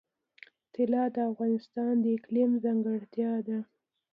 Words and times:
طلا 0.73 1.03
د 1.15 1.17
افغانستان 1.31 1.93
د 2.01 2.05
اقلیم 2.17 2.51
ځانګړتیا 2.63 3.31
ده. 3.47 3.59